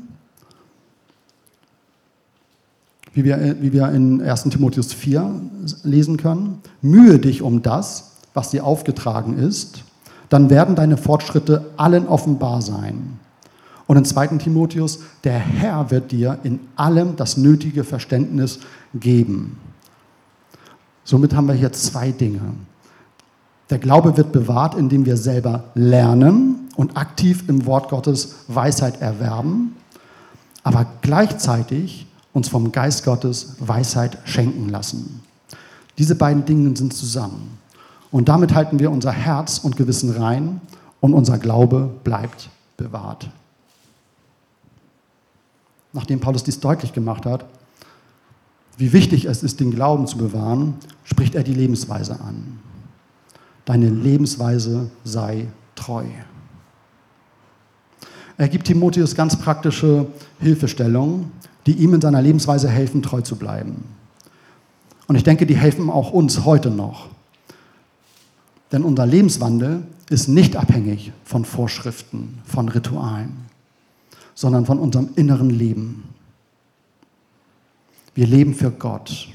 wie 3.13 3.25
wir, 3.25 3.57
wie 3.61 3.73
wir 3.73 3.89
in 3.89 4.21
1 4.21 4.43
Timotheus 4.43 4.93
4 4.93 5.41
lesen 5.83 6.17
können. 6.17 6.61
Mühe 6.81 7.19
dich 7.19 7.41
um 7.41 7.61
das, 7.61 8.13
was 8.33 8.49
dir 8.49 8.65
aufgetragen 8.65 9.37
ist 9.37 9.83
dann 10.33 10.49
werden 10.49 10.75
deine 10.75 10.97
Fortschritte 10.97 11.69
allen 11.77 12.07
offenbar 12.07 12.63
sein. 12.63 13.19
Und 13.85 13.97
in 13.97 14.05
2. 14.05 14.39
Timotheus, 14.39 15.01
der 15.23 15.37
Herr 15.37 15.91
wird 15.91 16.11
dir 16.11 16.39
in 16.41 16.59
allem 16.75 17.15
das 17.15 17.37
nötige 17.37 17.83
Verständnis 17.83 18.57
geben. 18.95 19.59
Somit 21.03 21.35
haben 21.35 21.47
wir 21.47 21.53
hier 21.53 21.71
zwei 21.71 22.09
Dinge. 22.09 22.41
Der 23.69 23.77
Glaube 23.77 24.17
wird 24.17 24.31
bewahrt, 24.31 24.73
indem 24.73 25.05
wir 25.05 25.17
selber 25.17 25.65
lernen 25.75 26.67
und 26.75 26.97
aktiv 26.97 27.43
im 27.47 27.67
Wort 27.67 27.89
Gottes 27.89 28.37
Weisheit 28.47 29.01
erwerben, 29.01 29.75
aber 30.63 30.87
gleichzeitig 31.03 32.07
uns 32.31 32.47
vom 32.47 32.71
Geist 32.71 33.05
Gottes 33.05 33.57
Weisheit 33.59 34.17
schenken 34.23 34.69
lassen. 34.69 35.21
Diese 35.99 36.15
beiden 36.15 36.43
Dinge 36.45 36.75
sind 36.75 36.91
zusammen. 36.91 37.62
Und 38.13 38.29
damit 38.29 38.53
halten 38.53 38.77
wir 38.77 38.91
unser 38.91 39.11
Herz 39.11 39.57
und 39.57 39.75
Gewissen 39.75 40.11
rein 40.11 40.61
und 41.01 41.15
unser 41.15 41.39
Glaube 41.39 41.89
bleibt 42.03 42.51
bewahrt. 42.77 43.27
Nachdem 45.93 46.19
Paulus 46.19 46.43
dies 46.43 46.59
deutlich 46.59 46.93
gemacht 46.93 47.25
hat, 47.25 47.45
wie 48.77 48.93
wichtig 48.93 49.25
es 49.25 49.41
ist, 49.41 49.59
den 49.59 49.71
Glauben 49.71 50.05
zu 50.05 50.19
bewahren, 50.19 50.75
spricht 51.03 51.33
er 51.33 51.41
die 51.41 51.55
Lebensweise 51.55 52.19
an. 52.21 52.59
Deine 53.65 53.89
Lebensweise 53.89 54.91
sei 55.03 55.47
treu. 55.73 56.05
Er 58.37 58.47
gibt 58.47 58.67
Timotheus 58.67 59.15
ganz 59.15 59.37
praktische 59.37 60.05
Hilfestellungen, 60.39 61.31
die 61.65 61.73
ihm 61.73 61.95
in 61.95 62.01
seiner 62.01 62.21
Lebensweise 62.21 62.69
helfen, 62.69 63.01
treu 63.01 63.21
zu 63.21 63.37
bleiben. 63.37 63.85
Und 65.07 65.15
ich 65.15 65.23
denke, 65.23 65.47
die 65.47 65.57
helfen 65.57 65.89
auch 65.89 66.11
uns 66.11 66.45
heute 66.45 66.69
noch. 66.69 67.12
Denn 68.73 68.83
unser 68.83 69.05
Lebenswandel 69.05 69.83
ist 70.09 70.27
nicht 70.27 70.55
abhängig 70.55 71.13
von 71.23 71.45
Vorschriften, 71.45 72.39
von 72.43 72.67
Ritualen, 72.69 73.37
sondern 74.33 74.65
von 74.65 74.79
unserem 74.79 75.09
inneren 75.15 75.51
Leben. 75.51 76.09
Wir 78.15 78.25
leben 78.25 78.55
für 78.55 78.71
Gott. 78.71 79.27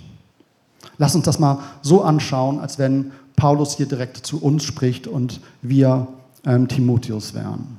Lass 0.99 1.15
uns 1.15 1.25
das 1.25 1.39
mal 1.39 1.61
so 1.83 2.03
anschauen, 2.03 2.59
als 2.59 2.81
wenn 2.81 3.13
Paulus 3.37 3.77
hier 3.77 3.87
direkt 3.87 4.17
zu 4.17 4.43
uns 4.43 4.65
spricht 4.65 5.07
und 5.07 5.41
wir 5.63 6.09
ähm, 6.45 6.67
Timotheus 6.67 7.33
wären. 7.33 7.79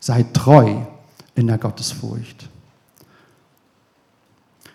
Sei 0.00 0.24
treu 0.32 0.76
in 1.34 1.46
der 1.46 1.58
Gottesfurcht. 1.58 2.48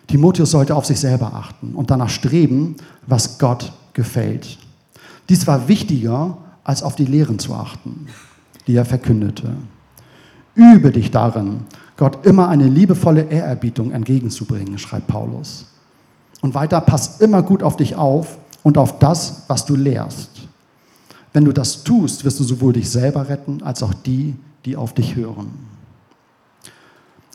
Timotheus 0.06 0.52
sollte 0.52 0.76
auf 0.76 0.86
sich 0.86 1.00
selber 1.00 1.34
achten 1.34 1.74
und 1.74 1.90
danach 1.90 2.10
streben, 2.10 2.76
was 3.06 3.38
Gott 3.38 3.72
gefällt. 3.94 4.58
Dies 5.28 5.46
war 5.46 5.68
wichtiger, 5.68 6.38
als 6.64 6.82
auf 6.82 6.96
die 6.96 7.04
Lehren 7.04 7.38
zu 7.38 7.54
achten, 7.54 8.06
die 8.66 8.76
er 8.76 8.84
verkündete. 8.84 9.52
Übe 10.54 10.90
dich 10.90 11.10
darin, 11.10 11.60
Gott 11.96 12.26
immer 12.26 12.48
eine 12.48 12.66
liebevolle 12.66 13.22
Ehrerbietung 13.22 13.92
entgegenzubringen, 13.92 14.78
schreibt 14.78 15.06
Paulus. 15.06 15.66
Und 16.40 16.54
weiter, 16.54 16.80
pass 16.80 17.20
immer 17.20 17.42
gut 17.42 17.62
auf 17.62 17.76
dich 17.76 17.94
auf 17.94 18.38
und 18.62 18.78
auf 18.78 18.98
das, 18.98 19.42
was 19.48 19.66
du 19.66 19.76
lehrst. 19.76 20.30
Wenn 21.32 21.44
du 21.44 21.52
das 21.52 21.84
tust, 21.84 22.24
wirst 22.24 22.40
du 22.40 22.44
sowohl 22.44 22.72
dich 22.72 22.90
selber 22.90 23.28
retten, 23.28 23.62
als 23.62 23.82
auch 23.82 23.94
die, 23.94 24.34
die 24.64 24.76
auf 24.76 24.94
dich 24.94 25.14
hören. 25.14 25.50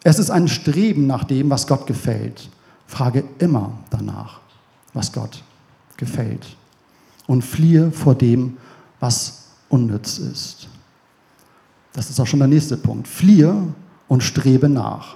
Es 0.04 0.20
ist 0.20 0.30
ein 0.30 0.48
Streben 0.48 1.08
nach 1.08 1.24
dem, 1.24 1.50
was 1.50 1.66
Gott 1.66 1.88
gefällt. 1.88 2.50
Frage 2.88 3.24
immer 3.40 3.72
danach, 3.90 4.40
was 4.94 5.12
Gott 5.12 5.44
gefällt 5.98 6.56
und 7.28 7.44
fliehe 7.44 7.92
vor 7.92 8.16
dem, 8.16 8.58
was 9.00 9.46
unnütz 9.70 10.18
ist. 10.18 10.68
Das 11.94 12.10
ist 12.10 12.20
auch 12.20 12.28
schon 12.28 12.40
der 12.40 12.48
nächste 12.48 12.78
Punkt. 12.78 13.08
Fliehe 13.08 13.56
und 14.08 14.22
strebe 14.22 14.70
nach. 14.70 15.16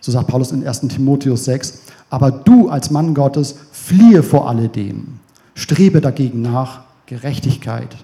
So 0.00 0.12
sagt 0.12 0.28
Paulus 0.28 0.52
in 0.52 0.66
1 0.66 0.80
Timotheus 0.88 1.44
6, 1.44 1.82
aber 2.10 2.30
du 2.30 2.68
als 2.68 2.90
Mann 2.90 3.14
Gottes 3.14 3.56
fliehe 3.72 4.22
vor 4.22 4.48
alledem, 4.48 5.20
strebe 5.54 6.00
dagegen 6.00 6.40
nach 6.42 6.84
Gerechtigkeit, 7.06 7.96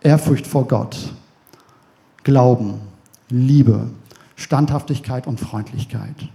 Ehrfurcht 0.00 0.46
vor 0.46 0.68
Gott, 0.68 1.12
Glauben, 2.22 2.80
Liebe, 3.28 3.88
Standhaftigkeit 4.36 5.26
und 5.26 5.40
Freundlichkeit. 5.40 6.28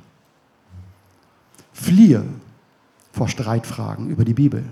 Fliehe 1.72 2.24
vor 3.16 3.30
Streitfragen 3.30 4.10
über 4.10 4.26
die 4.26 4.34
Bibel. 4.34 4.66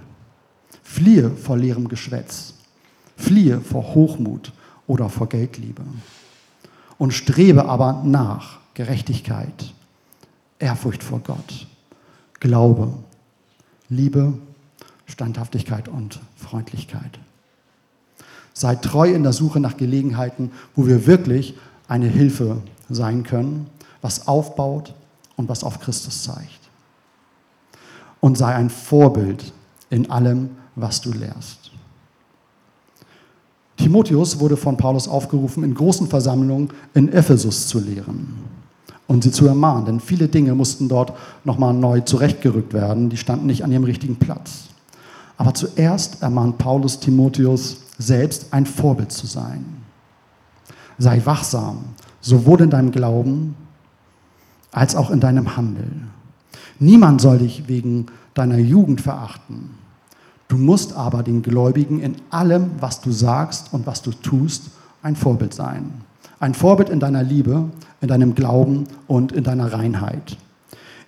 Fliehe 0.83 1.29
vor 1.29 1.57
leerem 1.57 1.87
Geschwätz. 1.87 2.55
Fliehe 3.15 3.61
vor 3.61 3.95
Hochmut 3.95 4.51
oder 4.85 5.07
vor 5.07 5.29
Geldliebe. 5.29 5.83
Und 6.97 7.13
strebe 7.13 7.65
aber 7.69 8.01
nach 8.03 8.59
Gerechtigkeit, 8.73 9.73
Ehrfurcht 10.59 11.03
vor 11.03 11.19
Gott, 11.19 11.67
Glaube, 12.41 12.93
Liebe, 13.87 14.33
Standhaftigkeit 15.05 15.87
und 15.87 16.19
Freundlichkeit. 16.35 17.19
Sei 18.53 18.75
treu 18.75 19.13
in 19.13 19.23
der 19.23 19.33
Suche 19.33 19.61
nach 19.61 19.77
Gelegenheiten, 19.77 20.51
wo 20.75 20.85
wir 20.85 21.07
wirklich 21.07 21.55
eine 21.87 22.07
Hilfe 22.07 22.61
sein 22.89 23.23
können, 23.23 23.67
was 24.01 24.27
aufbaut 24.27 24.93
und 25.37 25.47
was 25.47 25.63
auf 25.63 25.79
Christus 25.79 26.23
zeigt 26.23 26.62
und 28.23 28.37
sei 28.37 28.55
ein 28.55 28.69
Vorbild 28.69 29.51
in 29.89 30.09
allem, 30.09 30.51
was 30.77 31.01
du 31.01 31.11
lehrst. 31.11 31.71
Timotheus 33.75 34.39
wurde 34.39 34.55
von 34.55 34.77
Paulus 34.77 35.09
aufgerufen, 35.09 35.61
in 35.65 35.75
großen 35.75 36.07
Versammlungen 36.07 36.69
in 36.93 37.11
Ephesus 37.11 37.67
zu 37.67 37.81
lehren 37.81 38.35
und 39.07 39.25
sie 39.25 39.31
zu 39.31 39.45
ermahnen, 39.45 39.85
denn 39.85 39.99
viele 39.99 40.29
Dinge 40.29 40.55
mussten 40.55 40.87
dort 40.87 41.11
nochmal 41.43 41.73
neu 41.73 41.99
zurechtgerückt 41.99 42.71
werden, 42.71 43.09
die 43.09 43.17
standen 43.17 43.45
nicht 43.45 43.65
an 43.65 43.73
ihrem 43.73 43.83
richtigen 43.83 44.15
Platz. 44.15 44.69
Aber 45.37 45.53
zuerst 45.53 46.21
ermahnt 46.21 46.57
Paulus 46.57 47.01
Timotheus 47.01 47.81
selbst 47.97 48.53
ein 48.53 48.65
Vorbild 48.65 49.11
zu 49.11 49.27
sein. 49.27 49.65
Sei 50.97 51.21
wachsam, 51.25 51.79
sowohl 52.21 52.61
in 52.61 52.69
deinem 52.69 52.91
Glauben 52.91 53.57
als 54.71 54.95
auch 54.95 55.09
in 55.11 55.19
deinem 55.19 55.57
Handeln. 55.57 56.09
Niemand 56.79 57.21
soll 57.21 57.39
dich 57.39 57.67
wegen 57.67 58.07
deiner 58.33 58.57
Jugend 58.57 59.01
verachten. 59.01 59.71
Du 60.47 60.57
musst 60.57 60.93
aber 60.93 61.23
den 61.23 61.41
Gläubigen 61.41 61.99
in 61.99 62.15
allem, 62.29 62.71
was 62.79 63.01
du 63.01 63.11
sagst 63.11 63.73
und 63.73 63.85
was 63.87 64.01
du 64.01 64.11
tust, 64.11 64.69
ein 65.01 65.15
Vorbild 65.15 65.53
sein. 65.53 66.01
Ein 66.39 66.53
Vorbild 66.53 66.89
in 66.89 66.99
deiner 66.99 67.23
Liebe, 67.23 67.69
in 68.01 68.07
deinem 68.07 68.35
Glauben 68.35 68.85
und 69.07 69.31
in 69.31 69.43
deiner 69.43 69.71
Reinheit. 69.71 70.37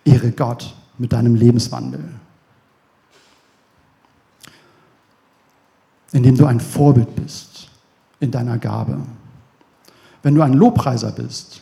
Ehre 0.03 0.31
Gott 0.31 0.75
mit 0.97 1.13
deinem 1.13 1.35
Lebenswandel. 1.35 2.03
Indem 6.11 6.37
du 6.37 6.45
ein 6.45 6.59
Vorbild 6.59 7.15
bist 7.15 7.69
in 8.19 8.31
deiner 8.31 8.57
Gabe. 8.57 8.97
Wenn 10.23 10.35
du 10.35 10.41
ein 10.41 10.53
Lobpreiser 10.53 11.11
bist, 11.11 11.61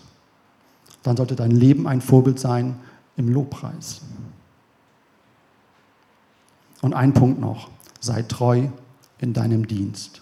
dann 1.02 1.18
sollte 1.18 1.36
dein 1.36 1.52
Leben 1.52 1.88
ein 1.88 2.00
Vorbild 2.00 2.40
sein 2.40 2.76
im 3.18 3.30
Lobpreis. 3.30 4.02
Und 6.82 6.94
ein 6.94 7.14
Punkt 7.14 7.40
noch, 7.40 7.70
sei 8.00 8.24
treu 8.24 8.68
in 9.20 9.34
deinem 9.34 9.68
Dienst. 9.68 10.22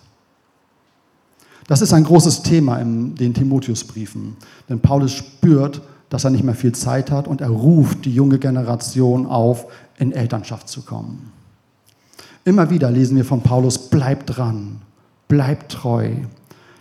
Das 1.67 1.81
ist 1.81 1.93
ein 1.93 2.03
großes 2.03 2.43
Thema 2.43 2.77
in 2.77 3.15
den 3.15 3.33
Timotheusbriefen, 3.33 4.35
denn 4.67 4.79
Paulus 4.79 5.13
spürt, 5.13 5.81
dass 6.09 6.25
er 6.25 6.29
nicht 6.29 6.43
mehr 6.43 6.55
viel 6.55 6.73
Zeit 6.73 7.09
hat 7.09 7.27
und 7.27 7.41
er 7.41 7.49
ruft 7.49 8.05
die 8.05 8.13
junge 8.13 8.39
Generation 8.39 9.25
auf, 9.25 9.71
in 9.97 10.11
Elternschaft 10.11 10.67
zu 10.67 10.81
kommen. 10.81 11.31
Immer 12.43 12.69
wieder 12.69 12.91
lesen 12.91 13.15
wir 13.15 13.23
von 13.23 13.41
Paulus, 13.41 13.89
bleib 13.89 14.25
dran, 14.25 14.81
bleib 15.27 15.69
treu, 15.69 16.15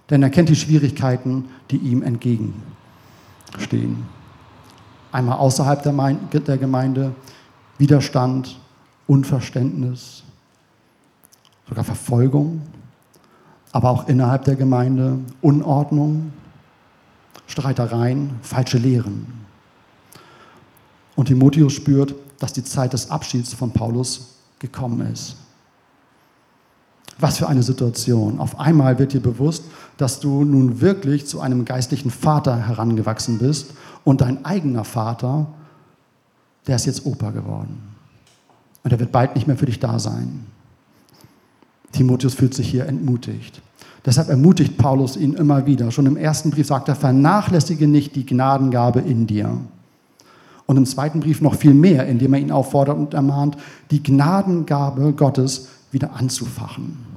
denn 0.09 0.23
er 0.23 0.31
kennt 0.31 0.49
die 0.49 0.57
Schwierigkeiten, 0.57 1.45
die 1.71 1.76
ihm 1.76 2.02
entgegenstehen. 2.02 2.55
Einmal 5.12 5.38
außerhalb 5.38 5.83
der 5.83 6.59
Gemeinde, 6.59 7.14
Widerstand, 7.79 8.59
Unverständnis, 9.07 10.23
sogar 11.69 11.85
Verfolgung, 11.85 12.62
aber 13.73 13.90
auch 13.90 14.09
innerhalb 14.09 14.45
der 14.45 14.57
Gemeinde 14.57 15.19
Unordnung, 15.40 16.33
Streitereien, 17.47 18.38
falsche 18.43 18.79
Lehren. 18.79 19.26
Und 21.17 21.26
Timotheus 21.26 21.73
spürt, 21.73 22.14
dass 22.38 22.52
die 22.52 22.64
Zeit 22.64 22.93
des 22.93 23.11
Abschieds 23.11 23.52
von 23.55 23.73
Paulus 23.73 24.37
gekommen 24.59 25.12
ist. 25.12 25.37
Was 27.19 27.38
für 27.38 27.49
eine 27.49 27.62
Situation. 27.62 28.38
Auf 28.38 28.59
einmal 28.59 28.99
wird 28.99 29.12
dir 29.12 29.21
bewusst, 29.21 29.64
dass 29.99 30.21
du 30.21 30.45
nun 30.45 30.81
wirklich 30.81 31.26
zu 31.26 31.40
einem 31.40 31.64
geistlichen 31.64 32.11
Vater 32.11 32.57
herangewachsen 32.69 33.38
bist 33.38 33.73
und 34.04 34.21
dein 34.21 34.45
eigener 34.45 34.85
Vater, 34.85 35.47
der 36.66 36.76
ist 36.76 36.87
jetzt 36.87 37.07
Opa 37.07 37.30
geworden. 37.30 37.80
Und 38.83 38.92
er 38.92 39.00
wird 39.00 39.12
bald 39.12 39.35
nicht 39.35 39.47
mehr 39.47 39.57
für 39.57 39.66
dich 39.66 39.78
da 39.78 39.99
sein. 39.99 40.47
Timotheus 41.92 42.35
fühlt 42.35 42.54
sich 42.54 42.69
hier 42.69 42.87
entmutigt. 42.87 43.61
Deshalb 44.04 44.28
ermutigt 44.28 44.78
Paulus 44.78 45.16
ihn 45.16 45.35
immer 45.35 45.66
wieder. 45.66 45.90
Schon 45.90 46.07
im 46.07 46.16
ersten 46.16 46.50
Brief 46.50 46.66
sagt 46.66 46.88
er, 46.88 46.95
vernachlässige 46.95 47.87
nicht 47.87 48.16
die 48.16 48.25
Gnadengabe 48.25 49.00
in 49.00 49.26
dir. 49.26 49.59
Und 50.66 50.76
im 50.76 50.87
zweiten 50.87 51.21
Brief 51.21 51.40
noch 51.40 51.57
viel 51.57 51.75
mehr, 51.75 52.07
indem 52.07 52.33
er 52.35 52.40
ihn 52.40 52.52
auffordert 52.52 52.97
und 52.97 53.12
ermahnt, 53.12 53.57
die 53.90 54.02
Gnadengabe 54.02 55.12
Gottes 55.12 55.69
wieder 55.90 56.14
anzufachen. 56.14 57.10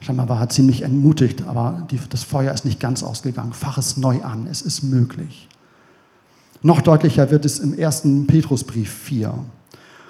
Scheinbar 0.00 0.30
war 0.30 0.40
er 0.40 0.48
ziemlich 0.48 0.82
entmutigt, 0.82 1.46
aber 1.46 1.86
die, 1.90 2.00
das 2.08 2.24
Feuer 2.24 2.52
ist 2.52 2.64
nicht 2.64 2.80
ganz 2.80 3.02
ausgegangen. 3.02 3.52
Fach 3.52 3.76
es 3.76 3.98
neu 3.98 4.22
an, 4.22 4.46
es 4.46 4.62
ist 4.62 4.82
möglich. 4.82 5.46
Noch 6.62 6.80
deutlicher 6.80 7.30
wird 7.30 7.44
es 7.44 7.58
im 7.58 7.74
ersten 7.78 8.26
Petrusbrief 8.26 8.92
4. 8.92 9.34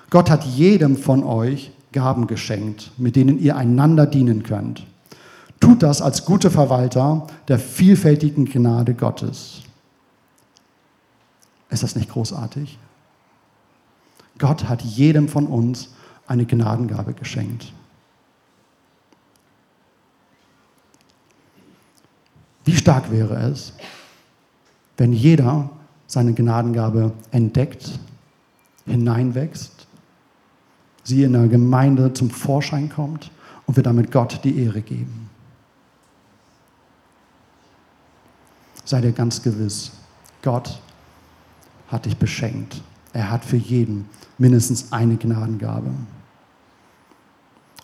Gott 0.09 0.31
hat 0.31 0.45
jedem 0.45 0.97
von 0.97 1.25
euch 1.25 1.73
Gaben 1.93 2.29
geschenkt, 2.29 2.93
mit 2.99 3.17
denen 3.17 3.39
ihr 3.41 3.57
einander 3.57 4.07
dienen 4.07 4.45
könnt. 4.45 4.87
Tut 5.59 5.83
das 5.83 6.01
als 6.01 6.25
gute 6.25 6.51
Verwalter 6.51 7.27
der 7.49 7.59
vielfältigen 7.59 8.47
Gnade 8.47 8.95
Gottes. 8.95 9.63
Ist 11.69 11.83
das 11.83 11.97
nicht 11.97 12.11
großartig? 12.11 12.79
Gott 14.39 14.69
hat 14.69 14.83
jedem 14.83 15.29
von 15.29 15.47
uns 15.47 15.91
eine 16.27 16.47
Gnadengabe 16.47 17.13
geschenkt. 17.13 17.73
Wie 22.71 22.77
stark 22.77 23.11
wäre 23.11 23.35
es, 23.35 23.73
wenn 24.97 25.13
jeder 25.13 25.71
seine 26.07 26.35
Gnadengabe 26.35 27.13
entdeckt, 27.33 27.99
hineinwächst, 28.87 29.89
sie 31.03 31.25
in 31.25 31.33
der 31.33 31.49
Gemeinde 31.49 32.13
zum 32.13 32.31
Vorschein 32.31 32.89
kommt 32.89 33.33
und 33.67 33.75
wir 33.75 33.83
damit 33.83 34.13
Gott 34.13 34.45
die 34.45 34.57
Ehre 34.63 34.83
geben. 34.83 35.29
Sei 38.85 39.01
dir 39.01 39.11
ganz 39.11 39.43
gewiss, 39.43 39.91
Gott 40.41 40.81
hat 41.89 42.05
dich 42.05 42.17
beschenkt. 42.19 42.81
Er 43.13 43.33
hat 43.33 43.45
für 43.45 43.57
jeden 43.57 44.09
mindestens 44.39 44.93
eine 44.93 45.17
Gnadengabe. 45.17 45.91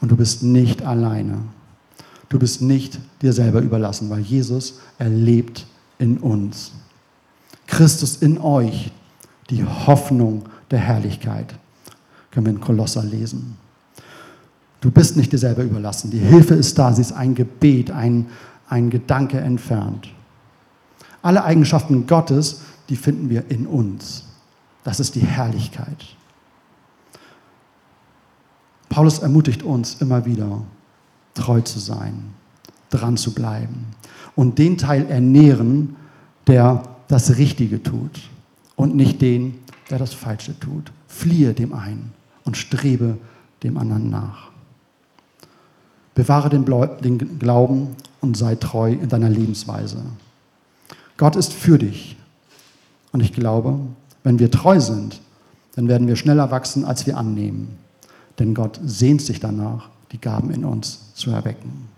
Und 0.01 0.13
du 0.13 0.17
bist 0.17 0.45
nicht 0.45 0.85
alleine. 0.85 1.41
Du 2.29 2.39
bist 2.39 2.61
nicht 2.61 2.99
dir 3.23 3.33
selber 3.33 3.61
überlassen, 3.61 4.11
weil 4.11 4.21
Jesus, 4.21 4.81
er 4.99 5.09
lebt 5.09 5.67
in 5.99 6.19
uns. 6.19 6.73
Christus 7.67 8.17
in 8.17 8.39
euch, 8.39 8.91
die 9.51 9.65
Hoffnung 9.65 10.45
der 10.71 10.81
Herrlichkeit. 10.81 11.55
Können 12.31 12.47
wir 12.47 12.53
in 12.53 12.61
Kolosser 12.61 13.03
lesen. 13.03 13.57
Du 14.81 14.91
bist 14.91 15.17
nicht 15.17 15.33
dir 15.33 15.39
selber 15.39 15.63
überlassen. 15.63 16.11
Die 16.11 16.19
Hilfe 16.19 16.55
ist 16.55 16.79
da. 16.79 16.93
Sie 16.93 17.01
ist 17.01 17.13
ein 17.13 17.35
Gebet, 17.35 17.91
ein, 17.91 18.27
ein 18.69 18.91
Gedanke 18.91 19.39
entfernt. 19.39 20.09
Alle 21.23 21.45
Eigenschaften 21.45 22.07
Gottes, 22.07 22.61
die 22.89 22.97
finden 22.97 23.31
wir 23.31 23.51
in 23.51 23.67
uns. 23.67 24.25
Das 24.85 25.01
ist 25.01 25.15
die 25.15 25.21
Herrlichkeit. 25.21 26.17
Paulus 28.89 29.19
ermutigt 29.19 29.63
uns 29.63 29.97
immer 30.01 30.25
wieder, 30.25 30.63
treu 31.37 31.61
zu 31.61 31.79
sein, 31.79 32.35
dran 32.91 33.17
zu 33.17 33.33
bleiben 33.33 33.87
und 34.35 34.59
den 34.59 34.79
Teil 34.79 35.07
ernähren, 35.07 35.97
der 36.47 36.83
das 37.09 37.37
Richtige 37.37 37.83
tut 37.83 38.23
und 38.75 38.95
nicht 38.95 39.21
den, 39.23 39.59
der 39.91 39.99
das 39.99 40.13
Falsche 40.13 40.59
tut. 40.59 40.93
Fliehe 41.09 41.55
dem 41.55 41.73
einen 41.73 42.13
und 42.45 42.57
strebe 42.57 43.19
dem 43.63 43.79
anderen 43.79 44.11
nach. 44.11 44.51
Bewahre 46.15 46.49
den 46.49 47.39
Glauben 47.39 47.97
und 48.21 48.37
sei 48.37 48.55
treu 48.57 48.93
in 48.93 49.09
deiner 49.09 49.29
Lebensweise. 49.29 50.03
Gott 51.17 51.37
ist 51.37 51.53
für 51.53 51.79
dich. 51.79 52.17
Und 53.13 53.21
ich 53.21 53.33
glaube, 53.33 53.79
wenn 54.25 54.39
wir 54.39 54.51
treu 54.51 54.81
sind, 54.81 55.21
dann 55.75 55.89
werden 55.89 56.09
wir 56.09 56.17
schneller 56.17 56.51
wachsen, 56.51 56.85
als 56.85 57.07
wir 57.07 57.17
annehmen. 57.17 57.79
Denn 58.39 58.55
Gott 58.55 58.81
sehnt 58.85 59.23
sich 59.23 59.41
danach, 59.41 59.89
die 60.13 60.21
Gaben 60.21 60.51
in 60.51 60.65
uns 60.65 61.15
zu 61.15 61.31
erwecken. 61.31 61.89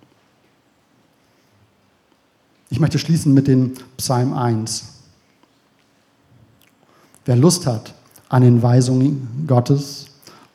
Ich 2.70 2.80
möchte 2.80 2.98
schließen 2.98 3.32
mit 3.32 3.48
dem 3.48 3.74
Psalm 3.96 4.32
1. 4.32 4.94
Wer 7.24 7.36
Lust 7.36 7.66
hat 7.66 7.94
an 8.28 8.42
den 8.42 8.62
Weisungen 8.62 9.44
Gottes 9.46 10.06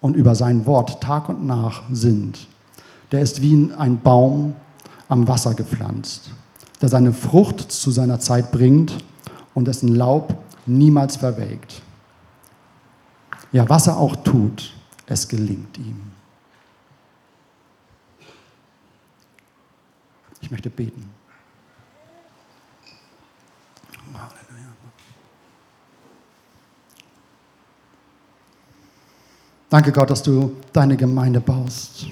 und 0.02 0.16
über 0.16 0.36
sein 0.36 0.66
Wort 0.66 1.02
Tag 1.02 1.30
und 1.30 1.46
Nacht 1.46 1.84
sinnt, 1.92 2.48
der 3.12 3.22
ist 3.22 3.42
wie 3.42 3.72
ein 3.78 4.00
Baum 4.00 4.56
am 5.08 5.28
Wasser 5.28 5.54
gepflanzt, 5.54 6.32
der 6.82 6.90
seine 6.90 7.14
Frucht 7.14 7.72
zu 7.72 7.92
seiner 7.92 8.20
Zeit 8.20 8.52
bringt 8.52 9.04
und 9.54 9.68
dessen 9.68 9.96
Laub 9.96 10.38
niemals 10.66 11.16
verwelkt. 11.16 11.82
Ja, 13.52 13.68
was 13.70 13.88
er 13.88 13.98
auch 13.98 14.16
tut, 14.18 14.74
es 15.06 15.28
gelingt 15.28 15.78
ihm. 15.78 16.02
Ich 20.44 20.52
möchte 20.52 20.70
beten. 20.70 21.10
Danke 29.70 29.92
Gott, 29.92 30.10
dass 30.10 30.22
du 30.22 30.58
deine 30.72 30.98
Gemeinde 30.98 31.40
baust. 31.40 32.08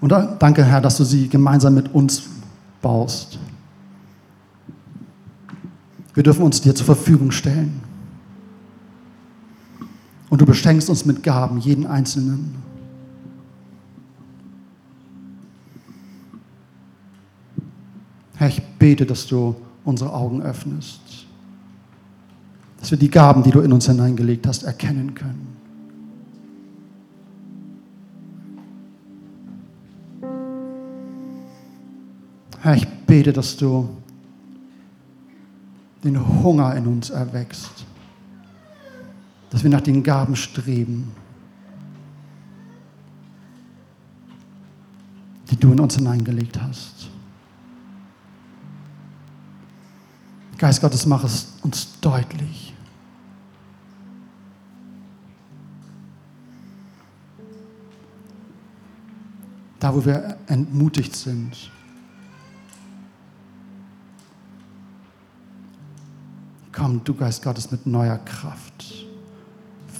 Und 0.00 0.10
danke, 0.10 0.64
Herr, 0.64 0.80
dass 0.80 0.96
du 0.96 1.04
sie 1.04 1.28
gemeinsam 1.28 1.74
mit 1.74 1.94
uns 1.94 2.22
baust. 2.80 3.38
Wir 6.14 6.22
dürfen 6.22 6.42
uns 6.42 6.60
dir 6.62 6.74
zur 6.74 6.86
Verfügung 6.86 7.30
stellen. 7.30 7.87
Und 10.30 10.40
du 10.40 10.46
beschenkst 10.46 10.90
uns 10.90 11.04
mit 11.04 11.22
Gaben, 11.22 11.58
jeden 11.58 11.86
Einzelnen. 11.86 12.68
bete, 18.78 19.04
dass 19.04 19.26
du 19.26 19.54
unsere 19.84 20.12
Augen 20.12 20.42
öffnest. 20.42 21.00
Dass 22.80 22.90
wir 22.90 22.98
die 22.98 23.10
Gaben, 23.10 23.42
die 23.42 23.50
du 23.50 23.60
in 23.60 23.72
uns 23.72 23.86
hineingelegt 23.86 24.46
hast, 24.46 24.62
erkennen 24.62 25.14
können. 25.14 25.46
Herr, 32.60 32.74
ich 32.74 32.88
bete, 33.06 33.32
dass 33.32 33.56
du 33.56 33.88
den 36.04 36.42
Hunger 36.42 36.74
in 36.76 36.86
uns 36.86 37.10
erwächst, 37.10 37.84
dass 39.58 39.64
wir 39.64 39.70
nach 39.72 39.80
den 39.80 40.04
Gaben 40.04 40.36
streben, 40.36 41.10
die 45.50 45.56
du 45.56 45.72
in 45.72 45.80
uns 45.80 45.96
hineingelegt 45.96 46.62
hast. 46.62 47.10
Geist 50.58 50.80
Gottes, 50.80 51.06
mach 51.06 51.24
es 51.24 51.54
uns 51.62 51.98
deutlich. 52.00 52.72
Da, 59.80 59.92
wo 59.92 60.04
wir 60.04 60.38
entmutigt 60.46 61.16
sind, 61.16 61.72
Komm, 66.70 67.02
du 67.02 67.12
Geist 67.12 67.42
Gottes, 67.42 67.72
mit 67.72 67.86
neuer 67.86 68.18
Kraft. 68.18 68.97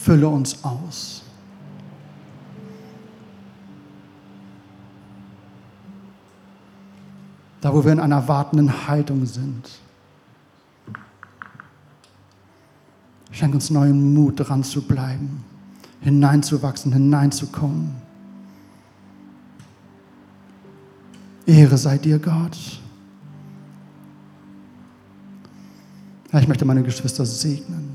Fülle 0.08 0.26
uns 0.26 0.64
aus. 0.64 1.22
Da, 7.60 7.74
wo 7.74 7.84
wir 7.84 7.92
in 7.92 8.00
einer 8.00 8.26
wartenden 8.26 8.88
Haltung 8.88 9.26
sind. 9.26 9.68
Schenk 13.32 13.52
uns 13.52 13.68
neuen 13.68 14.14
Mut, 14.14 14.40
dran 14.40 14.64
zu 14.64 14.80
bleiben, 14.80 15.44
hineinzuwachsen, 16.00 16.90
hineinzukommen. 16.90 17.94
Ehre 21.44 21.76
sei 21.76 21.98
dir, 21.98 22.18
Gott. 22.18 22.56
Ich 26.32 26.48
möchte 26.48 26.64
meine 26.64 26.82
Geschwister 26.82 27.26
segnen. 27.26 27.87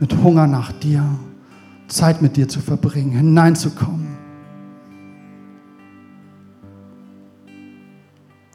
Mit 0.00 0.16
Hunger 0.16 0.46
nach 0.46 0.72
dir, 0.72 1.04
Zeit 1.88 2.22
mit 2.22 2.36
dir 2.36 2.48
zu 2.48 2.60
verbringen, 2.60 3.12
hineinzukommen. 3.12 4.08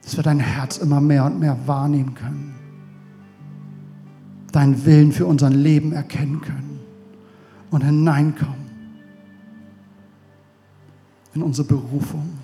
Dass 0.04 0.18
wir 0.18 0.24
dein 0.24 0.40
Herz 0.40 0.78
immer 0.78 1.00
mehr 1.00 1.26
und 1.26 1.40
mehr 1.40 1.58
wahrnehmen 1.66 2.16
können. 2.16 2.56
Deinen 4.52 4.86
Willen 4.86 5.12
für 5.12 5.26
unser 5.26 5.50
Leben 5.50 5.92
erkennen 5.92 6.42
können 6.42 6.80
und 7.72 7.84
hineinkommen 7.84 8.66
in 11.34 11.44
unsere 11.44 11.68
Berufung. 11.68 12.35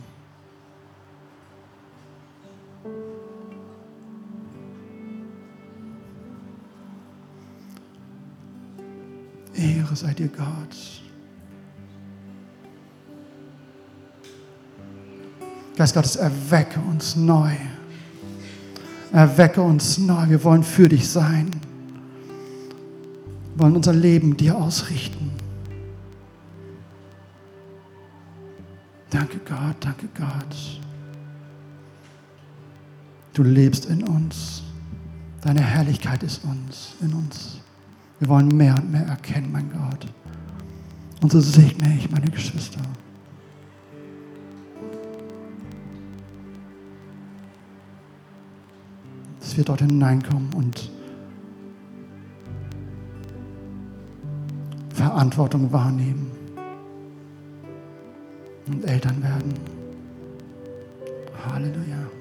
Ehre 9.92 9.96
sei 9.98 10.14
dir, 10.14 10.30
Gott. 10.30 11.02
Geist 15.76 15.94
Gottes, 15.94 16.16
erwecke 16.16 16.80
uns 16.80 17.16
neu. 17.16 17.52
Erwecke 19.12 19.62
uns 19.62 19.98
neu. 19.98 20.30
Wir 20.30 20.42
wollen 20.44 20.64
für 20.64 20.88
dich 20.88 21.10
sein. 21.10 21.52
Wir 23.54 23.64
wollen 23.64 23.76
unser 23.76 23.94
Leben 23.94 24.38
dir 24.38 24.56
ausrichten. 24.56 25.32
Danke 29.10 29.40
Gott, 29.40 29.76
danke 29.82 30.08
Gott. 30.18 30.80
Du 33.34 33.44
lebst 33.44 33.86
in 33.88 34.08
uns. 34.08 34.64
Deine 35.42 35.62
Herrlichkeit 35.62 36.24
ist 36.24 36.46
uns, 36.46 36.94
in 37.02 37.14
uns. 37.14 37.62
Wir 38.22 38.30
wollen 38.30 38.56
mehr 38.56 38.76
und 38.76 38.92
mehr 38.92 39.08
erkennen, 39.08 39.52
mein 39.52 39.68
Gott. 39.72 40.06
Und 41.24 41.32
so 41.32 41.40
segne 41.40 41.96
ich 41.98 42.12
meine 42.12 42.30
Geschwister. 42.30 42.80
Dass 49.40 49.58
wir 49.58 49.64
dort 49.64 49.82
hineinkommen 49.82 50.54
und 50.54 50.92
Verantwortung 54.94 55.72
wahrnehmen 55.72 56.30
und 58.68 58.86
Eltern 58.86 59.24
werden. 59.24 59.54
Halleluja. 61.44 62.21